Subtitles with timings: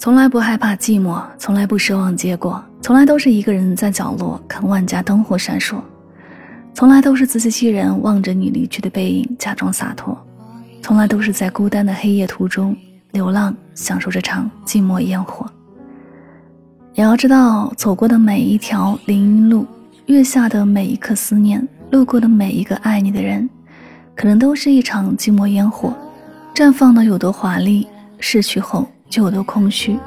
[0.00, 5.76] 从来不害怕寂寞，从来不奢望结果，从来都是一个人在角落看万家灯火闪烁，
[6.72, 10.18] 从来都是自欺欺人，望着你离去的背影假装洒脱，
[10.80, 12.74] 从来都是在孤单的黑夜途中
[13.12, 15.46] 流浪，享受这场寂寞烟火。
[16.94, 19.66] 也要知道，走过的每一条林荫路，
[20.06, 23.46] 月下的每一刻思念，路过的每一个爱你的人，
[24.16, 25.92] 可能都是一场寂寞烟火，
[26.54, 27.86] 绽放的有多华丽，
[28.18, 28.88] 逝去后。
[29.10, 29.98] 就有多空虚。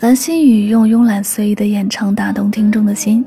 [0.00, 3.24] 蓝心雨用慵懒随意的演唱打动听众的心，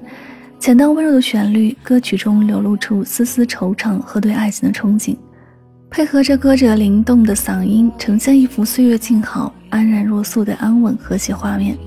[0.60, 5.16] 简单温柔的旋律，歌曲中流露出丝丝惆怅和对爱情的憧憬，
[5.90, 11.78] 配合着歌者灵动的嗓音，呈现一幅岁月静好、安然若素的安稳和谐画面，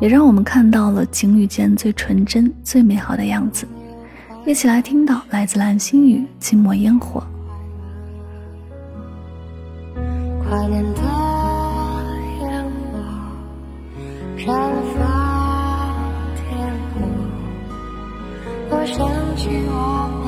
[0.00, 3.66] 也让我们看到了情侣间最纯真、最美好的样子。
[4.44, 7.20] 一起来听到来自蓝心雨《寂寞烟火》。
[14.46, 14.52] 绽
[14.94, 15.02] 放
[16.36, 16.46] 天
[16.94, 17.02] 空，
[18.70, 18.96] 我想
[19.36, 19.76] 起我
[20.22, 20.24] 们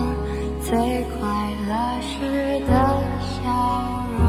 [0.61, 0.75] 最
[1.15, 1.17] 快
[1.69, 1.71] 乐
[2.03, 2.11] 时
[2.67, 2.73] 的
[3.23, 3.39] 笑
[4.19, 4.21] 容。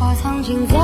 [0.00, 0.76] 我曾经在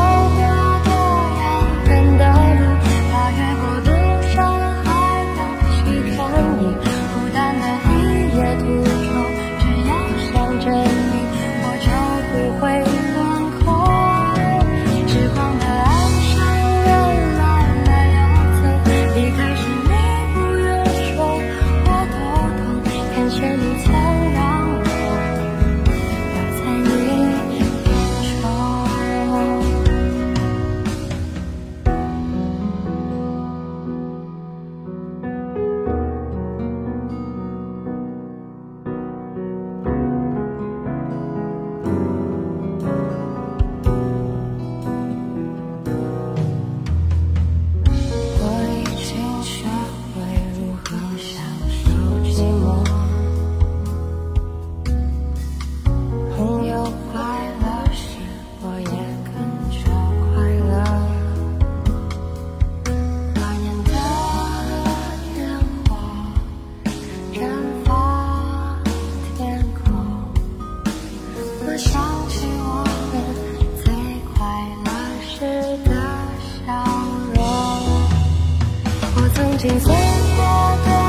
[79.69, 81.06] 经走过多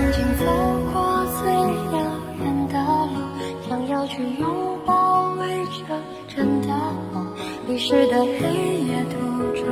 [0.00, 0.46] 曾经走
[0.94, 2.00] 过最遥
[2.38, 2.74] 远的
[3.12, 3.20] 路，
[3.68, 6.68] 想要去拥抱未成真的
[7.12, 7.26] 梦。
[7.68, 8.26] 迷失的黑
[8.86, 9.18] 夜途
[9.54, 9.62] 中，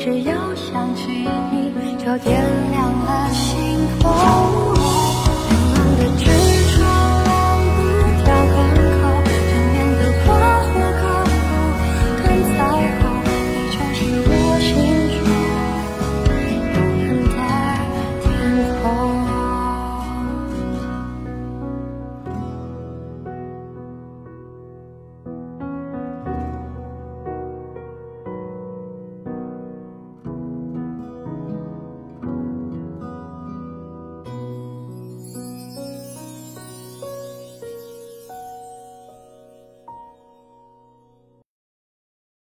[0.00, 1.06] 只要想起
[1.52, 2.42] 你，就点
[2.72, 4.35] 亮了星空。